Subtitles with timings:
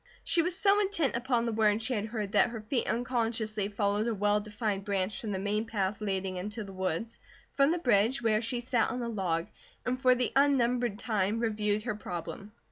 [0.23, 4.07] She was so intent upon the words she had heard that her feet unconsciously followed
[4.07, 7.19] a well defined branch from the main path leading into the woods,
[7.53, 9.45] from the bridge, where she sat on a log,
[9.85, 12.51] and for the unnumbered time, reviewed her problem.